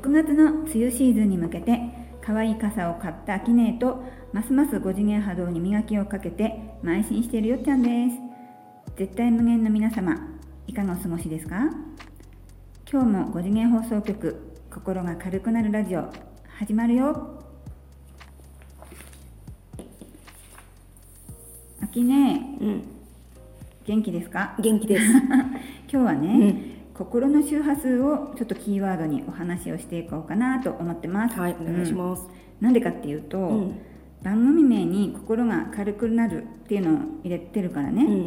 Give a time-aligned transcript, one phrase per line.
[0.00, 1.78] 6月の梅雨シーズンに向けて
[2.24, 4.02] 可愛い傘を買ったアキネーと
[4.32, 8.96] ますます5次元波動に磨きをかけて邁進しているよっちゃんです。
[8.96, 10.16] 絶対無限の皆様
[10.66, 11.68] いかがお過ごしですか？
[12.90, 14.40] 今日も5次元放送局
[14.70, 16.10] 心が軽くなるラジオ
[16.58, 17.44] 始まるよ。
[21.82, 22.84] あきねうん、
[23.84, 24.56] 元気ですか？
[24.58, 25.04] 元気です。
[25.12, 25.50] 今
[25.90, 26.28] 日はね、
[26.64, 26.69] うん
[27.00, 31.40] 心の周波数をちょっとキーワードにお話をしていこうかなと思ってます。
[31.40, 32.24] はい、お願いします。
[32.24, 32.28] うん。
[32.60, 33.80] なんでかっていうと、うん、
[34.22, 38.22] 番組名に心が軽くなるっていうのを入れてるからね、うん、うん、う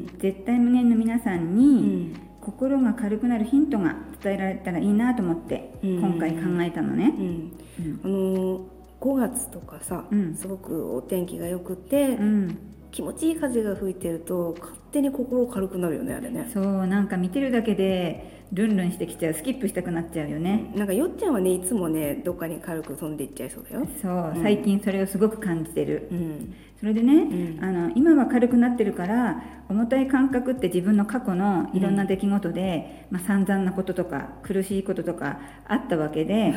[0.00, 5.98] ん、絶対無限の皆さんうに、ん、心が軽くなるヒントが伝えられたらいいなと思って、うん。
[6.00, 8.00] 今回考えたのね、うん、うん。
[8.02, 8.60] あのー、
[9.00, 10.34] 5月とかさ、うん。
[10.34, 12.58] すごくお天気が良くて、うん、
[12.90, 16.50] 気持ちいい風が吹いてると勝手に心軽くなるよねあれね。
[16.52, 23.86] そうなんか見てるだけでルンルンしてきちゃうスキップしたくなっちゃうよね、なんかよっちゃんはねいつもねどっかに軽く飛んでいっちゃいそうだよ。
[24.00, 24.42] そううん。
[24.42, 27.64] 最近それをすごく感じてる、うん、それでね、うん。
[27.64, 36.54] あの今は軽くなってるから重たい感覚って自分の過去のいろんな出来事で、まあ、散々なこととか苦しいこととかあったわけで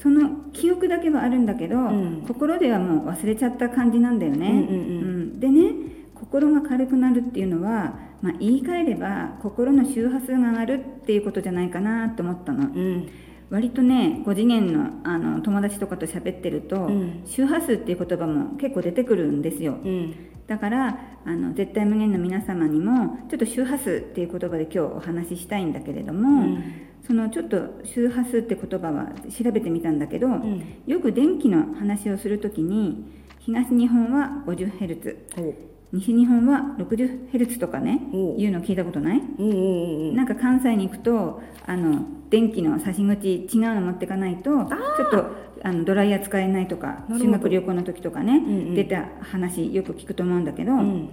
[0.00, 2.24] その記憶だけはあるんだけど、ん。
[2.26, 4.48] 心ではもう忘れちゃった感じなんだよね。
[4.48, 4.62] うんうん。
[4.62, 4.72] う
[5.34, 5.40] ん。
[5.40, 5.74] でね
[6.18, 12.64] 心が軽くなるっていうのは、まあ、言い換えれば心の周波数が上がるっていうことじゃないかなと思ったの。
[12.64, 13.08] うん、
[13.50, 17.22] 割とね5次元のあの友達とかと喋ってると、うん。
[17.26, 19.78] 周波数っていう言葉も結構出てくるんですよ。
[19.84, 20.14] うん、
[20.46, 26.64] だからあの絶対無限の皆様にもちょっと周波数っていう言葉で今日お話ししたいんだけれども、うん。
[27.06, 30.64] そのちょっと周波数って言葉は調べてみたんだけど、ん。
[30.86, 33.04] よく電気の話をするときに
[33.38, 38.00] 東日本は 50Hz ほう西日本は 60Hz とかね
[38.36, 39.22] いうの聞いたことない？
[40.14, 48.74] なんか関西に行くとあの電気の差し口違うの持ってかないとちょっとあのドライヤー使えないとか修学旅行の時とかね、んうん。
[48.74, 51.10] 出た話よく聞くと思うんだけど、うん、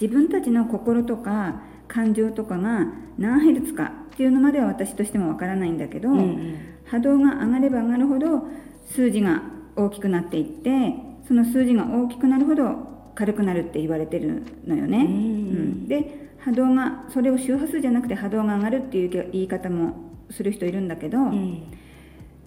[0.00, 2.86] 自分たちの心とか感情とかが
[3.18, 6.56] 何ヘルツかっていうのまでは私としてもわからないんだけど、うん、うん。
[6.86, 8.46] 波動が上がれば上がるほど
[8.86, 9.42] 数字が
[9.76, 10.94] 大きくなっていって
[11.26, 14.98] その数字が大きくなるほど軽くなるって言われてるのよね。
[14.98, 15.04] うん。
[15.04, 15.88] うん。
[15.88, 19.94] で波動がそれを周波数じゃなくて波動が上がるっていう言い方も
[20.30, 21.62] する人いるんだけど、うん、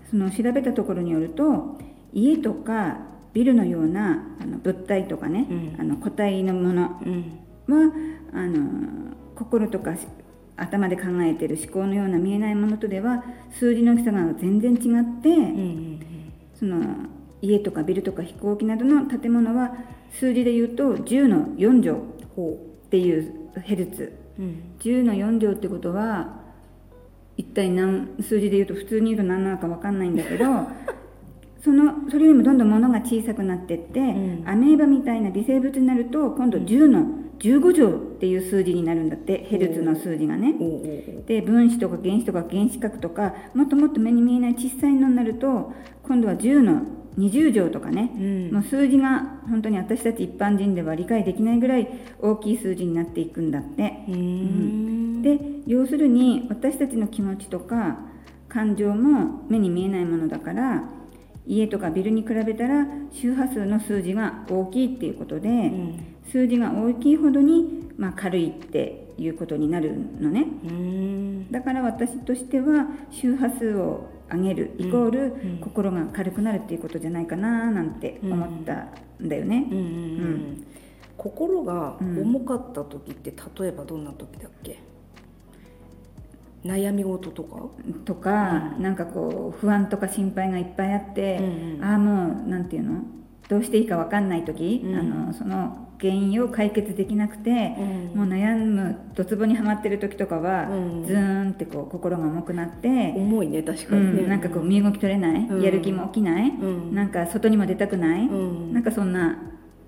[0.10, 1.78] その調べたところによると
[2.14, 2.98] 家とか
[3.34, 5.76] ビルのようなあの物体とかね、うん。
[5.80, 7.92] あの個体のものうん、は
[8.34, 10.08] あの心とかし
[10.58, 16.06] 頭で考えている思考のような見えないものとでは数字の大きさが全然違って。
[16.58, 16.80] その
[17.46, 19.76] 家とかビルとか飛行機などの建物は
[20.12, 22.00] 数字で言うと10の4乗
[22.36, 24.42] ほっていうヘルツう。
[24.42, 24.76] うん。
[24.80, 26.46] 10の4乗ってことは
[27.38, 30.46] 一体何数字で言うと普通に言うと何なのか分かんないんだけど
[31.62, 40.56] そのそれよりもどんどん物が小さくなってって、んアメーバみたいな微生物になると今度10の15乗っていう数字になるんだってヘルツの数字がね。
[41.26, 45.74] で分子とか原子とか原子核とかもっともっと目に見えない小さいのになると
[46.04, 46.84] 今度は10の
[47.18, 51.88] 20乗とかね、うんもう数字が本当に私たち一般人では理解できないぐらい
[52.20, 54.06] 大きい数字になっていくんだって。
[54.08, 55.22] うーん。
[55.22, 57.98] で要するに私たちの気持ちとか
[58.48, 60.84] 感情も目に見えないものだから
[61.48, 66.15] 家とかビルに比べたら周波数の数字が大きいっていうことで、うん。
[66.32, 70.48] 数字が大きいほどに、まあ、軽いっていうことになるのね。
[71.52, 78.88] だから私としては周波数を上げるイコールうん心が軽くなるっていうことじゃないかななんて思った
[79.24, 79.68] んだよね。
[79.72, 80.66] うんうんうん。
[81.18, 84.80] 心が重かった時って例えばどんな時だっけ？
[86.66, 87.62] 悩み事とか？
[88.04, 93.04] とか、なんかこう不安とか心配がいっぱいあって、うんうんああもうなんていうの？
[93.48, 94.96] どうしていいか分かんない時、うん。
[94.96, 97.76] あのその原因を解決できなくて、
[98.14, 98.20] うん。
[98.20, 101.06] もう悩むドツボにはまってる時とかは、うん。
[101.06, 104.24] ズーンってこう心が重くなって、重いね確かうにね。
[104.24, 105.62] ん、なんかこう身動き取れない、うん。
[105.62, 106.96] やる気も起きない、うん。
[106.96, 108.74] なんか外にも出たくない、うん。
[108.74, 109.38] なんかそんな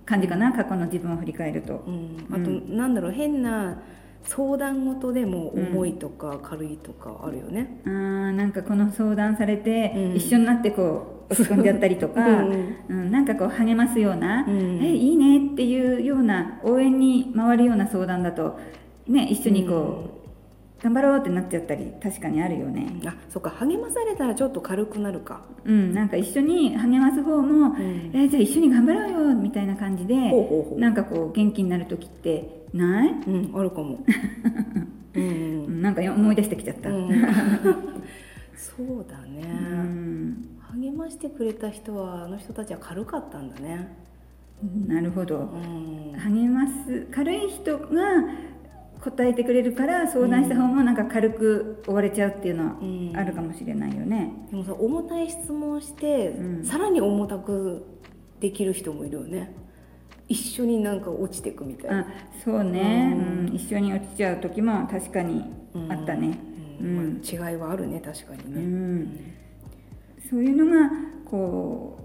[0.06, 1.84] 感じかな過去の自分を振り返ると。
[1.88, 2.28] うん。
[2.32, 3.82] あとなんだろう変な
[4.24, 7.82] 相談事でも重いとか軽いとかあるよね。
[7.86, 10.16] あーなんかこの相談されて、うん。
[10.16, 12.76] 一緒になってこう落ち込んじゃったりとか、うん。
[12.90, 14.80] うんなんかこう励ますような、うん。
[14.82, 18.60] えいいねっていうような応援に回るような相談だと、
[19.08, 22.88] ね、一緒にこう、頑張ろうってなっちゃったり確かにあるよね。
[23.06, 23.50] あ、そっか。
[23.50, 25.42] 励まされたらちょっと軽くなるか。
[25.66, 28.12] うん、なんか一緒に励ます方も、ん。
[28.14, 30.80] えじゃあ一緒に頑張ろうよみたいな感じでほうほうほう。
[30.80, 34.00] なんかこう元気になる時ってない、うんあるかも。
[35.16, 35.24] うん。
[35.24, 35.28] う
[35.70, 36.90] んなんか思い出してきちゃった。
[36.92, 37.10] うん。
[38.56, 39.42] そうだね、
[39.72, 40.57] うん
[41.10, 43.96] してくれた人はあの人たちは軽かったんだね。
[44.88, 45.40] なるほど。
[45.40, 46.14] うん。
[46.18, 47.08] 励ます。
[47.12, 47.86] 軽い人が
[49.02, 53.12] 答えてくれるから相談した方もなんか軽く終われちゃうっていうのはうん。
[53.16, 54.32] あるかもしれないよね。
[54.50, 56.66] でもさ重たい質問して、うん。
[56.66, 57.86] さらに重たく
[58.40, 59.54] できる人もいるよね。
[60.30, 62.00] 一緒になんか落ちていくみたいな。
[62.02, 62.06] あ
[62.44, 63.48] そうね、うん。
[63.48, 63.56] うん。
[63.56, 65.46] 一緒に落ちちゃう時も確かに
[65.90, 66.38] あったね。
[66.82, 67.22] うん。
[67.24, 69.18] 違いはあるね確かにうね、ん
[70.30, 70.90] そういうのが
[71.26, 71.98] こ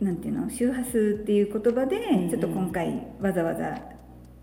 [0.00, 3.96] うなんていうの周波数っていう言葉でうんちょっと今回わざわざ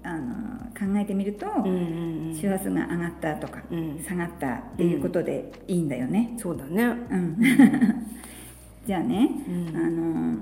[0.04, 4.04] あの考えてみると、周波数が上がったとか、うん。
[4.04, 6.36] 下がったっていうことでいいんだよね。
[6.38, 6.84] そうだね。
[6.84, 7.38] うん、
[8.86, 9.78] じゃあね、うん。
[9.78, 10.38] あの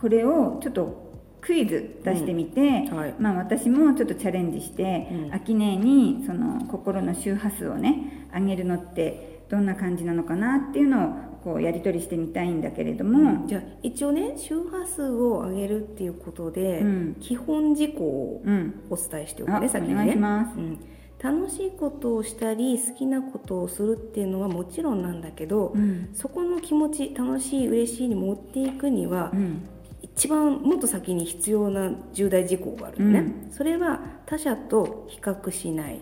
[0.00, 1.10] これをちょっと
[1.40, 3.14] クイズ出してみて、うんはい。
[3.18, 5.34] まあ、私もちょっとチャレンジして、うん。
[5.34, 11.12] 秋音にその心の周波数をね上げるのってどんな感じなのかなっていうのを
[11.42, 17.16] こうやり取りしてみたいんだけれども、じゃあ一応ね周波数を上げるっていうことで、うん。
[17.20, 19.94] 基本事項をうん、お伝えしておくあね先にね。
[19.94, 20.56] お願いします。
[20.56, 20.78] うん、
[21.18, 26.10] 楽しいことをしたり好きなことをするっていうのはもちろんなんだけど、うん。
[26.14, 29.62] そこの気持ち楽しい嬉しいに持っていくには、うん。
[30.02, 33.20] 一番もっと先に必要な重大事項があるのね、
[33.50, 36.00] うそれは他者と比較しない。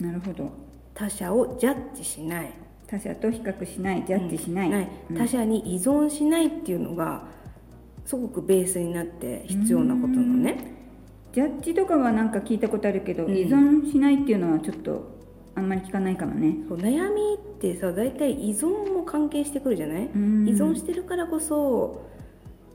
[0.00, 0.50] なるほど。
[0.94, 2.52] 他者をジャッジしない
[2.92, 7.24] 他者と比較しないジャッジしない,、うん他者に依存しないっていうのが
[8.04, 10.58] すごくベースになって必要なことなのね。
[11.32, 13.34] ジャッジとかはなんか聞いたことあるけど、うん。
[13.34, 15.08] 依存しないっていうのはちょっと
[15.54, 16.56] あんまり聞かないかもね。
[16.68, 20.46] そう悩みってさ大体依存も関係してくるじゃない、うん。
[20.46, 22.02] 依存してるからこそ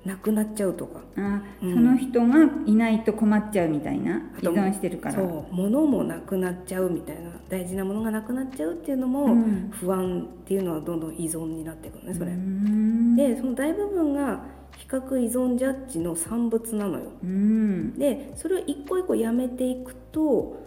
[0.08, 1.02] なくなっちゃうとか。
[1.18, 1.74] あ、うん。
[1.74, 5.16] その人がいないと困っちゃうみたいなあと依存してるから。
[5.16, 5.54] そう。
[5.54, 9.70] 物もなくなっちゃうみたいな大事なものがなくなっちゃうっていうのも、うん。
[9.72, 13.16] 不安っていうのはどんどん依存になっていくのねそれ、うん。
[13.16, 14.44] でその大部分が
[14.78, 17.12] 比較依存ジャッジの産物なのよ。
[17.22, 18.00] うん。
[18.00, 20.58] でそれを一個一個やめていくと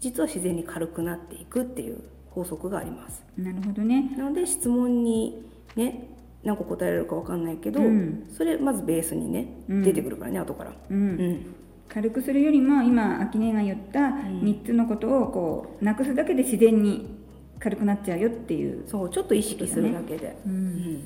[0.00, 1.98] 実は自然に軽くなっていくっていう
[2.30, 3.24] 法則があります。
[3.36, 4.14] なるほどね。
[4.16, 5.42] なので質問に
[5.76, 6.08] ね
[6.44, 8.26] 何個答えられるか分かんないけど、うん。
[8.36, 9.82] それまずベースにね、うん。
[9.82, 10.70] 出てくるからね後から。
[10.70, 11.32] ううん。
[11.32, 11.46] ん
[11.88, 17.20] 軽くするよりも今秋音が言った3つのことをこうなくすだけで自然に
[17.58, 20.52] 軽くなっちゃうよっていう、そうちょっと意識するだけで、うん。
[20.52, 20.56] う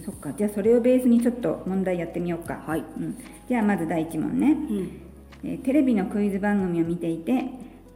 [0.01, 0.03] ん。
[0.05, 0.33] そっか。
[0.33, 3.19] じゃあそれをベースにちょっと問題やってみようか、はい、うん、
[3.49, 5.01] じゃあまず第1問ね、うん。
[5.45, 7.45] えーテレビのクイズ番組を見ていて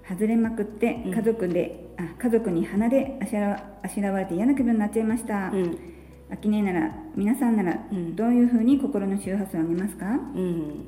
[0.09, 5.79] 外れまくって家族で、あ家族に鼻であしらあしらわれて嫌な気分になっちゃいました、うん
[6.33, 8.15] あきねなら皆さんならうん。
[8.17, 10.09] どういうふうに心の周波数を上げますか、う
[10.41, 10.87] ん。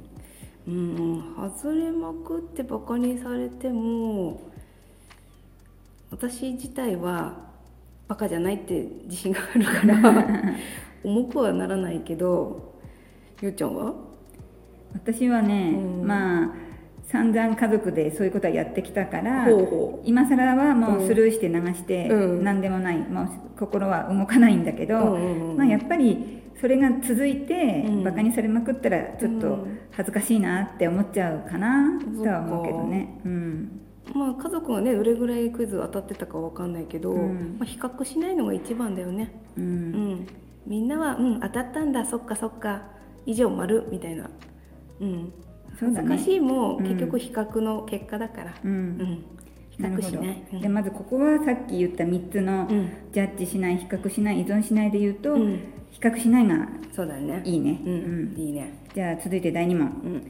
[0.68, 4.40] うん、外れまくってバカにされても
[6.10, 7.36] 私自体は
[8.06, 10.54] バカじゃないって自信があるから
[11.02, 12.74] 重くはならないけど
[13.40, 13.92] ゆうちゃんは？
[14.94, 16.06] 私はね、うん。
[16.06, 16.50] まあ
[17.04, 19.46] 散々家族でそういうことはやってきたから
[20.04, 21.06] 今更はもううん。
[21.06, 22.44] スルーして流してうん。
[22.44, 23.28] 何でもない、もう
[23.58, 25.56] 心は動かないんだけど、うんうんうん。
[25.58, 28.04] まあ、やっぱりそれが続いてうん。
[28.04, 29.78] バカにされまくったらちょっとうん。
[29.90, 33.20] 恥ずかしいなって思っちゃうかなとは思うけどね。
[33.24, 33.80] うん。
[34.14, 37.56] まあ家族がねどれぐらいクイズ当たってたかわかんないけど、うん。
[37.58, 39.32] まあ、比較しないのが一番だよね。
[39.56, 40.26] ううんん。
[40.66, 42.06] みんなはうん当たったんだ。
[42.06, 42.84] そっかそっか。
[43.26, 44.30] 以上丸みたいな。
[45.00, 45.32] うん
[45.84, 46.08] そうだね。
[46.08, 48.54] 恥ずかしいもうん結局比較の結果だから。
[48.64, 48.74] ううん。
[48.98, 49.24] ん、
[49.70, 50.42] 比較しない。
[50.52, 50.60] うん。
[50.60, 52.88] でまずここはさっき言った3つのうん。
[53.12, 55.60] ジャッジしない比較しない依存しないで言うと、うん。
[55.90, 57.42] 比較しないがそうだね。
[57.44, 58.40] いいね、うん、うん。
[58.40, 58.72] いいね。
[58.94, 59.88] じゃあ続いて第2問。
[60.04, 60.22] うん。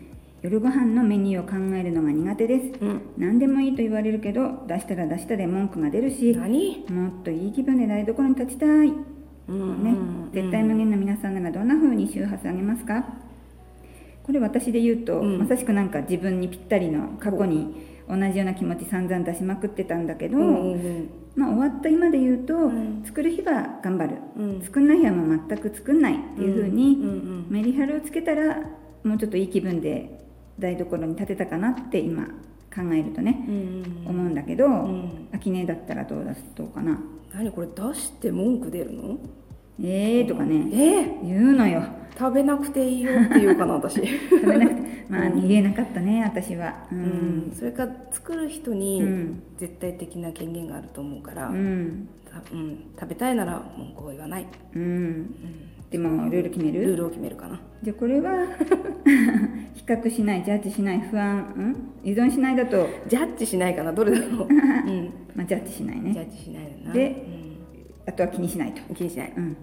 [0.42, 2.72] 夜ご飯のメニューを考えるのが苦手です。
[2.80, 3.00] うん。
[3.16, 6.84] 何でもいいと言われるけど出したら出したで文句が出るし何？
[6.90, 8.90] もっといい気分で台所に立ちたい。
[8.90, 8.96] ね、
[9.48, 10.30] うん。
[10.32, 13.04] 絶対無限の皆さんならどんな風に周波数上げますか？
[14.22, 15.38] これ私で言うと、うん。
[15.38, 17.74] まさしくなんか自分にぴったりの過去に
[18.08, 23.02] 同じような気持ち散々出しまくってたんだけど、うんうんまあ、終わった今で言うと、ん。
[23.04, 24.62] 作る日は頑張る、うん。
[24.62, 28.60] 作んない日はもう全く作んないっていう風に、うんうんメリハリをつけたら
[29.04, 30.20] もうちょっといい気分で
[30.58, 32.24] 台所に立てたかなって今
[32.74, 35.28] 考えるとね、うんうん思うんだけど、ん。
[35.32, 36.98] 秋音だったらどうだどうかな。
[37.34, 39.18] 何これ出して文句出るの？
[39.80, 41.82] えーとかね、え言うのよ。
[42.18, 43.96] 食べなくていいよって言うかな私。
[44.28, 44.82] 食べなくて。
[45.08, 46.86] まあ逃げなかったね私は。
[46.92, 47.02] う、うん。
[47.48, 49.42] んそれから作る人にうん。
[49.58, 52.08] 絶対的な権限があると思うから、うん。
[52.24, 54.82] たうん、食べたいなら文句を言わない、うん。
[54.82, 55.34] うん、
[55.90, 56.82] でもルール決める？
[56.84, 57.60] ルールを決めるかな。
[57.82, 58.30] じゃあこれは
[59.74, 61.76] 比較しないジャッジしない不安、うん、
[62.10, 64.52] 依存しないだと、ジャッジしないかなどれだろう、 う
[64.90, 66.94] ん、まあ、ジャッジしないジャねッジしないだな。
[66.94, 67.41] で
[68.06, 69.44] あとは気にしないと、気にしない、うん。
[69.44, 69.56] うん。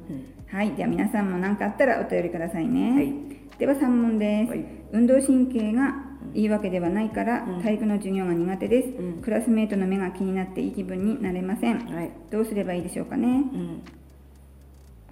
[0.48, 0.72] はい。
[0.72, 3.13] では皆さんも何かあったらお便りくださいね、はい。
[3.58, 4.65] では3問です、はい。
[4.91, 5.96] 運動神経が
[6.34, 7.62] いいわけではないから、うん。
[7.62, 9.22] 体育の授業が苦手です、うん。
[9.22, 11.79] クラスメートの目が気になっていい気分になれません。
[11.79, 12.12] はい。
[12.31, 13.27] どうすればいいでしょうかね。
[13.27, 13.81] うん。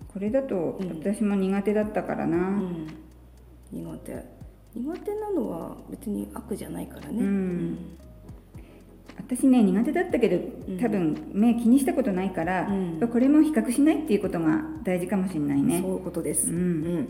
[0.08, 0.90] これだとうん。
[1.04, 2.88] 私も苦手だったからな、うん。
[3.72, 4.38] 苦手。
[4.76, 7.20] 苦手なのは別に悪じゃないからね。
[7.20, 7.78] うん
[9.18, 10.38] 私ね苦手だったけど
[10.74, 10.78] ん。
[10.80, 13.08] 多分目気にしたことないから、うん。
[13.08, 15.82] これも比較しないっていうことが大事かもしれないね。
[15.82, 16.50] そういうことです。
[16.50, 16.56] うん。
[16.56, 17.08] うん。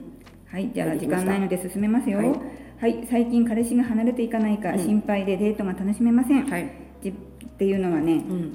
[0.48, 2.20] はいじゃあ時間ないので進めますよ。
[2.20, 2.24] は
[2.80, 4.80] はいい、最近彼氏が離れていかないかうん。
[4.80, 6.72] 心配でデートが楽しめません、はい。
[7.04, 7.14] じっ
[7.58, 8.54] ていうのはねうん。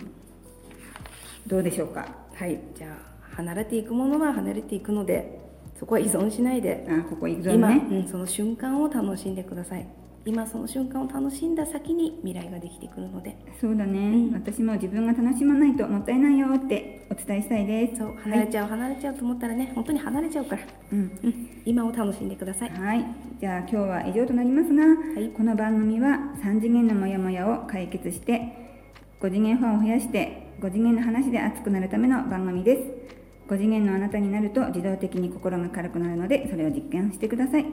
[1.47, 2.07] どうでしょうか？
[2.35, 2.59] はい。
[2.75, 5.41] じゃあ離れていくものは離れていくので
[5.79, 6.87] そこは依存しないで。
[6.89, 9.87] あここ行くぞ今、ねうん、その瞬間を楽しんでください
[10.25, 13.37] 今その瞬間を楽しんだ先に未来ができてくるので。
[13.61, 14.33] そうだね、うん。
[14.33, 17.99] 私も自分が楽しまないともったいないよってお伝えしたいです。
[17.99, 20.63] そう離れちゃう、離れちゃうと思ったらね本当に離れちゃうから、
[20.93, 20.99] うん。
[21.25, 22.71] うん、今を楽しんでください。
[22.71, 23.05] はい、
[23.41, 24.85] じゃあ今日は以上となりますが、
[25.21, 25.29] い。
[25.31, 28.81] この番組は3次元のモヤモヤを解決して
[29.21, 33.03] 5次元ファンを増やして5次元の話で熱くなるための番組です。
[33.49, 37.67] 5次元のあなたになると自動的に心が軽くなるのでそれを実験してください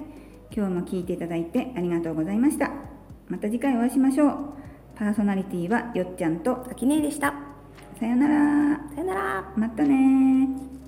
[0.51, 2.71] 今日も聞いていただいてありがとうございました。
[3.27, 4.35] また次回お会いしましょう。
[4.95, 6.65] パーソナリティはよっちゃんと。
[6.69, 7.33] あきねえでした。
[7.99, 8.79] さよなら。
[8.93, 9.53] さよなら。
[9.55, 10.78] またね